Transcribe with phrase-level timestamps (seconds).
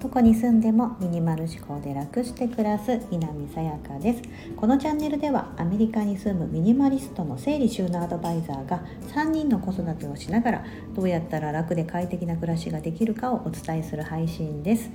[0.00, 4.22] どこに住んでもミニマル思考で楽して暮らす南さやかです。
[4.56, 8.84] このチャンネルではアメリカに住むミニマリストの整理収納アドバイザーが
[9.14, 10.64] 3人の子育てをしながら
[10.94, 14.90] どうやったら楽で快適な暮らしができるかをお伝えする配信です。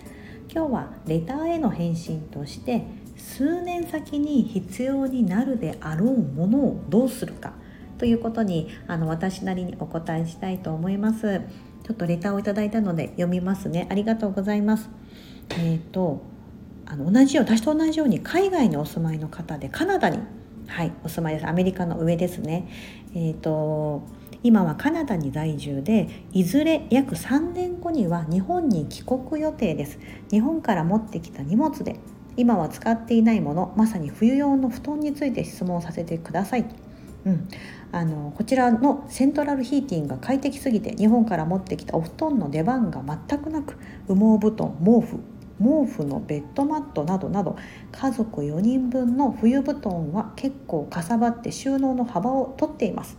[0.49, 2.85] 今日はレターへの返信として
[3.17, 7.53] 数年先に必要になるであろうものをどうするか。
[7.97, 11.41] ということにあの私なりにお答えしたいと思います。
[11.83, 13.87] ちょっとレターをいただいたので読みますね。
[13.89, 14.89] ありがとうございます。
[15.51, 16.21] えーと、
[16.85, 20.19] あの同じよう私と同じように海外にお住まいの方でカナダに、
[20.67, 21.47] はい、お住まいです。
[21.47, 22.67] アメリカの上ですね。
[23.15, 24.03] えーと、
[24.43, 29.97] 今はカナダに在住でいずれ約3年後には日本に帰国予定です。
[30.29, 31.99] 日本から持ってきた荷物で
[32.35, 36.86] 今は使っていないものまさに冬用の布団について質問させてください。
[37.27, 37.49] うん、
[37.91, 45.19] あのこちらのセントラルヒーティングが快適すぎて日本から持ってきたお布団の出番が全くなく羽毛布団毛布
[45.59, 47.57] 毛布のベッドマットなどなど
[47.91, 53.17] 家族4人分の冬布団は結構かさばって収納の幅を取っています。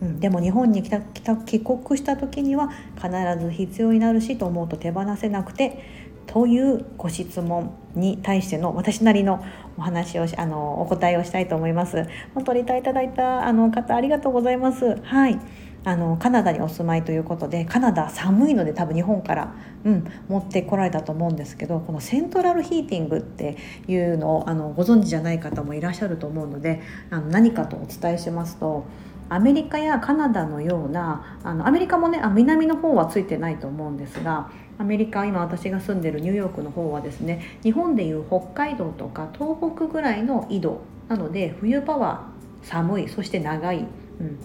[0.00, 5.82] うん、でも日本に帰国した時には必ず必要になるしと思うと手放せなくて
[6.28, 9.44] というご質問に対しての私なりの
[9.76, 12.06] お話をあのお答えをしたいと思います。
[12.34, 14.96] 本当にいただいたあの方ありがとうございます。
[15.02, 15.40] はい。
[15.84, 23.56] あのカナダにお住まいということでカナダ寒いので多分日本から、うん、持ってこられたと思うんですけどこのセントラルヒーティングって
[23.86, 28.86] いうのをあのご存知じゃない方もいらっしゃると思うのであの何かとお伝えしますと
[29.30, 42.28] アメリカやカナダのようなあのアメリカもねあ南の方はついてないと思うんですがアメリカ今私が住んでるニューヨークの方はですね日本でいう北海道とか東北ぐらいの緯度なので冬場は
[42.62, 43.80] 寒いそして長い、う
[44.24, 44.38] ん、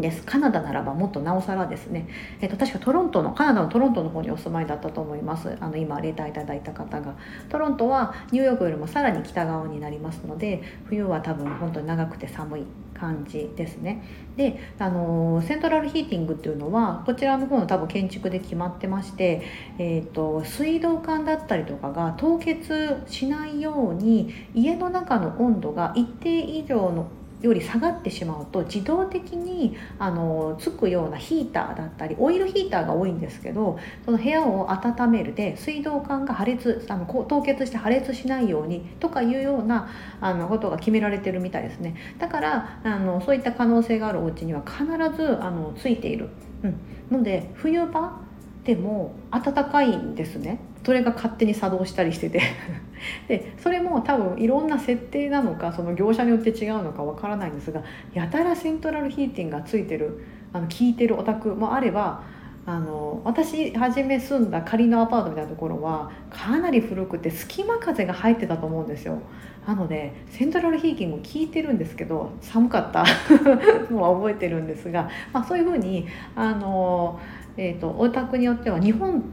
[0.00, 0.22] です。
[0.24, 2.08] カナダならばもっとなおさらですね、
[2.40, 5.56] えっと、確かトロントのカナダのトロントの方にお住まいだったと思います。
[5.60, 7.14] あの今レーターいただいた方が。
[7.48, 12.62] トロントはニューヨークよりもさらに北側になりますので冬は多分本当に長くて寒い
[12.94, 14.02] 感じですね。
[14.36, 19.42] であのセントラルヒーティングっていうのはこちらの方の多分建築で決まってまして、
[19.78, 27.08] えーと水道管だったりとかが凍結しないように家の中の温度が一定以上の
[27.42, 39.88] より下がってしまうと自動的にあのつくようなヒーターだったりオイルヒーターが多いんですけどその部屋を温めるで水道管が破裂あの凍結して破裂しないようにとかいうような
[40.20, 41.96] あのことが決められてるみたいですね。
[42.18, 44.84] だからあのそういった可能性があるお家には必
[45.16, 46.30] ずあのついている、
[46.62, 48.25] うん、ので冬場
[48.66, 50.58] でも暖かいんですね。
[50.84, 52.40] それが勝手に作動したりしてて。
[53.28, 57.82] でそれも多分いろんな設定なのかその業者によって違うのかわからないんですが
[58.14, 62.22] やたらセントラルヒーティングがついてるあの効いてるお宅もあれば
[62.64, 69.20] あの私初め住んだ仮のアパートみたいなところはかなり古くて隙間風が入ってたと思うんですよ。
[69.66, 73.04] なのでセントラルヒーティング効いてるんですけど寒かった。
[73.92, 77.20] のは覚えてるんですが、まあ、そういうふうにあの
[77.56, 79.24] えーと、お宅によっては日本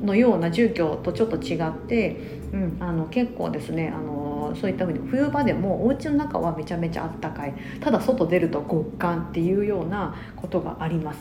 [0.00, 2.16] のような住居とちょっと違って、
[2.52, 11.20] うん、あの結構ですねあのそういったふうに冬場でもお家の中はめちゃめちゃあったかいただ外出ると極寒っていうようなことがあります。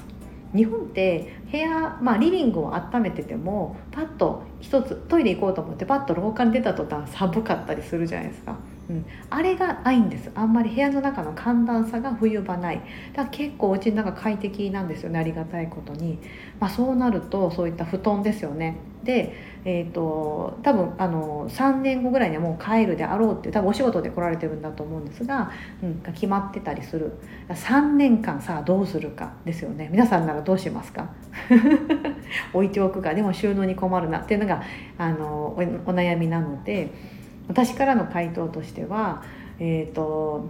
[0.56, 8.58] 日本って部屋、まあ、リビングを温めててもパッと一つトイレ行こうと思ってパッと廊下に出た途端寒かったりするじゃないですか。
[8.88, 10.30] うん、あれがないんです。
[10.36, 12.78] あんまり部屋の中の寒暖差が冬場ない。
[13.14, 16.20] だから結構お家の中快適なんですよねありがたいことに、
[16.60, 18.78] まあ、そうなるとそういった布団ですよね。
[19.04, 19.34] で、
[19.66, 25.52] えーと、多分あの3年後ぐらいにはもう帰るであろうって多分お仕事で来られてるんだと思うんですが、
[25.82, 27.14] うん、が決まってたりする。
[27.50, 29.90] 3年間さあどうするかですよね。
[29.92, 31.10] 皆さんならどうしますか？
[32.54, 34.62] 置いておくかでも収納に困るなっていうのが
[34.98, 36.90] あのお悩みなので
[37.48, 39.24] 私からの回答としては
[39.60, 40.48] えっ、ー、と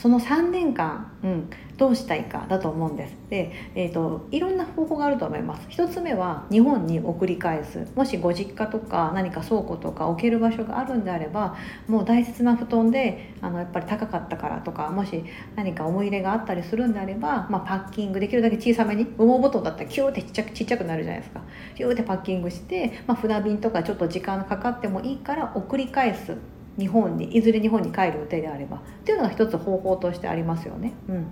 [0.00, 3.16] その3年間、うん、どうしたいかだと思うんです。
[3.30, 5.66] で、えーと、いろんな方法があると思います。
[5.68, 7.86] 一つ目は日本に送り返す。
[7.96, 11.56] もしご実家とか何か倉庫とか置ける場所があるんであれば
[11.88, 15.24] もう大切な布団であのやっぱり高かったからとかもし
[15.56, 21.40] 何か思い入れがあったりするんであれば、まあ、パッキングできるだけ小さめに羽毛布団だったらキューってちっちゃくちっちゃくなるじゃないですか。
[21.76, 26.36] キューってパッキングして、まあ、船便とかちょっと時間かかってもいいから送り返す。
[26.78, 30.94] 日本にいずれ日本に帰る予定であればっていうのが一つ方法としてありますよね。
[31.08, 31.26] うん、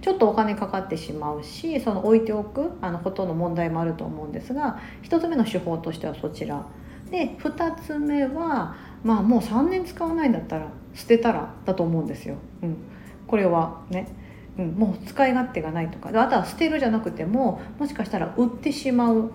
[0.00, 6.66] ちょっとお金かかってしまうしその置いておくあのことの問題もあると思うんですが一つ目の手法としてはそちら。
[7.10, 12.36] で2つ目はまあもう3年使わないんだったら捨てたらだと思うんですよ。
[12.62, 12.76] うん、
[13.26, 14.08] これはね
[14.58, 19.30] うん、もう使い勝手がないとかあとは捨てるじゃなくてももしかしたら売ってしまう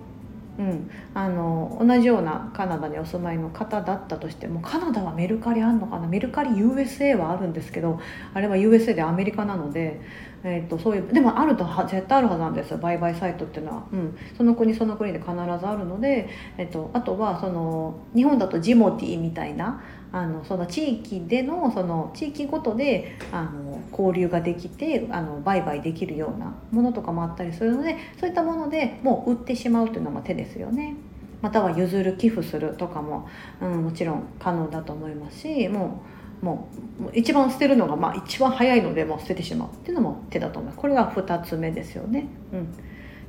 [0.62, 6.08] うん、あの同じようなカナダにお住まいの方だったとしてもカナダはメルカリあんのかな？
[6.08, 8.00] メルカリ USA はあるんですけど
[8.36, 10.02] あれは USA でアメリカなので、
[10.44, 12.78] えーと、そういうでもあるとは絶対あるはずなんですよ。
[12.78, 30.96] 売買サイトっていうのは、うん、その国その国で必ずあるので、えーと、とあとはその日本だとジモティみたいなあのその地域でのその地域ごとであの交流ができてあの売買できるようなものとかもあったりするのでそういったものでもう売ってしまうというのも手ですよね。
[31.42, 33.28] または譲る寄付するとかも、
[33.60, 40.78] うん、もちろん可能だと思いますしもうもう一番捨てるのが、まあ、一番早いのでもう捨ててしまうっていうのも手だと思います。
[40.80, 42.28] これが2つ目ですよね。
[42.52, 42.68] うん、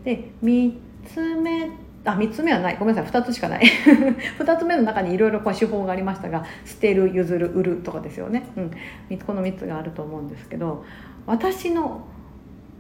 [0.04, 1.70] で3つ目
[2.04, 2.76] あ3つ目はない。
[2.78, 3.22] ごめんなさい。
[3.22, 3.64] 2つしかない。
[4.38, 10.84] 2つ目の中にいろいろ手法がありましたが捨てる譲る売るとかですよね、うん、この3つがあると思うんですけど
[11.26, 12.04] 私の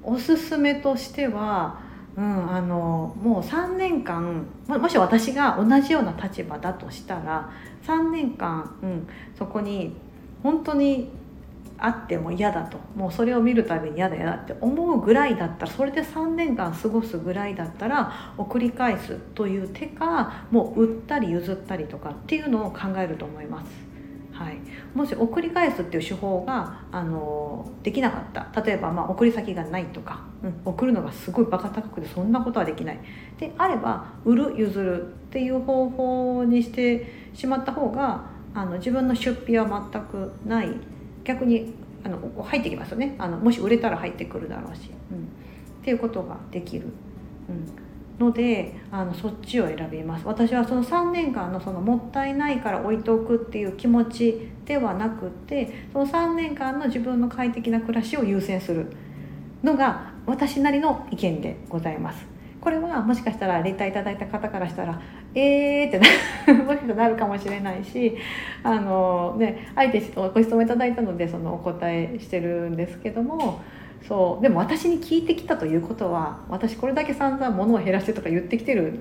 [0.02, 1.78] おすすめとしては、
[2.16, 7.50] うん、あのもう3年間もし私が同じような立場だとしたら
[7.84, 9.06] 3年間、うん、
[9.38, 9.94] そこに
[10.42, 11.10] 本当に
[11.78, 12.78] あっても嫌だと。
[12.94, 15.66] もうそれを見るたびに嫌だ嫌だって思うぐらいだった。
[15.66, 23.92] らそれで3年間過ごすぐらいだったら送り返すという手かもう売ったり譲ったりとかっていうのを考えると思います。
[24.32, 24.58] はい、
[24.94, 28.60] もし送り返すっていう手法があのできなかった。
[28.62, 33.00] 例えばまあ送り先がないとか、うん、送るのがすごいバカ高くてそんなことはできない。
[33.38, 40.68] であれば売る譲るっていう方法にしてしまった方があの自分の出費は全くない。
[41.24, 43.14] 逆にあの入ってきますよね。
[43.18, 45.20] あのもし売れたら入ってくるだろうし、うん、っ
[45.84, 46.86] ていうことができる、
[47.48, 50.26] うん、のであのそっちを選びます。
[50.26, 58.92] 私はその3年間のそのもったいないから置いておくっていう気持ちではなくてその3年間の自分の快適な暮らしを優先する
[59.62, 62.31] のが私なりの意見でございます。
[62.62, 65.00] これはもしかしたらレターいただいた方からしたら
[65.34, 68.16] えーってな もしなるかもしれないし
[68.62, 73.60] あの、ね、あえてご質問いただいたのでそのお答えしてるんですけども
[74.06, 78.94] そうでも私に聞いてきたということは私これだけ散々物を減らしてとか言ってきてる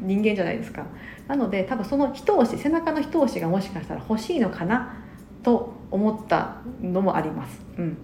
[0.00, 0.86] 人間じゃないですか。
[1.28, 4.96] なので多分その一押し背中の一押しがもしかしたら欲しいのかな
[5.42, 7.60] と思ったのもあります。
[7.78, 7.96] うん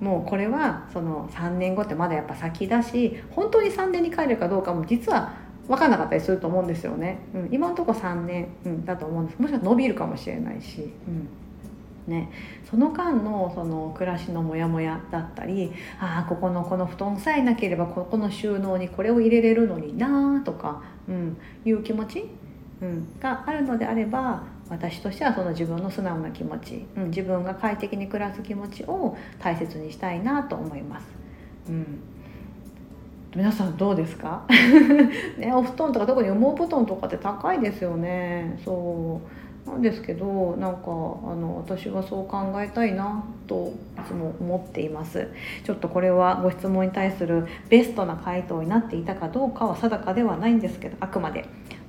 [0.00, 5.32] もうこれはその3年後ってまだやっぱ先だし本当に3年に帰るかどうかも実は
[5.66, 9.38] 分かんなかったりすると思うんですよね、うん、今のところ3年、うん、だと思うんです。
[9.38, 11.28] もしかしたら伸びるかもしれないし、うん。
[12.08, 12.30] ね、
[12.64, 21.36] その間のその暮らしのモヤモヤだったりああここのこの布団さえなければここの収納にこれを入れれるのになとか、うん、
[21.66, 22.24] いう気持ち、
[22.80, 31.06] うん、があるのであれば私としてはその自分の素直な気持ち、うん、自分が快適に暮らす気持ちを大切にしたいなと思います。
[31.68, 32.00] うん。
[33.34, 34.44] 皆さんどうですか？
[35.38, 38.58] ねお布団とか特に羽毛布団とかって高いですよね。
[38.64, 39.20] そ
[39.66, 39.70] う。
[39.70, 40.90] なんですけどなんかあ
[41.34, 45.28] の私はそう考えたいなといつも思っています。
[45.64, 51.44] ちょっとこれはご質問に対するベストな回答になっていたかどうかは定かではないんですけどあくまで。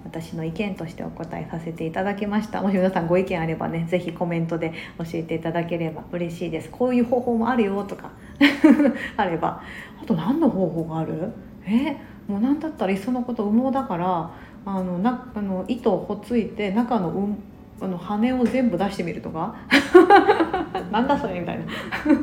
[0.09, 2.61] 私の意見としてお答えさせていただきました。
[2.63, 6.69] もし皆さんご意見あればね是非コメントで教えていただければ嬉しいです。
[6.69, 8.11] こういう方法もあるよとか
[9.17, 9.61] あれば。
[10.01, 11.31] あと何の方法がある？
[11.65, 11.95] え
[12.27, 14.31] もう何だったらいっそのこと羽毛だから
[14.65, 17.09] あのなあの糸をほっついて中の
[17.81, 19.55] あの羽を全部出してみるとか？
[20.91, 21.65] なんだそれみたいな。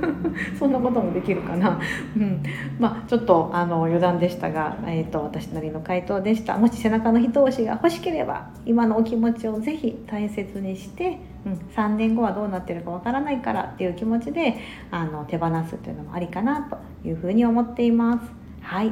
[0.58, 1.78] そんなこともできるかな、
[2.16, 2.42] うん、
[2.78, 6.56] まあちょっとあの余談でしたが、えーと、私なりの回答でした。
[6.58, 14.56] もし背中の一押しが欲しければ今のお気持ちをぜひ大切にして、うん、3年後はどうなってるかわからないからっていう気持ちで
[14.90, 18.46] あの手放すっていうのもありかなというふうに思っています。
[18.62, 18.88] はい。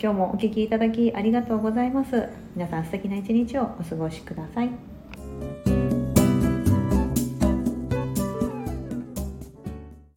[0.00, 2.28] 今日もお聴きいただきありがとうございます。
[2.54, 4.85] 皆さん素敵な一日をお過ごしください。